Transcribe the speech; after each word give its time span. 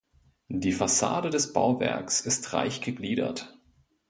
Die 0.49 0.71
Fassade 0.71 1.29
des 1.29 1.53
Bauwerks 1.53 2.21
ist 2.21 2.53
reich 2.53 2.81
gegliedert. 2.81 3.59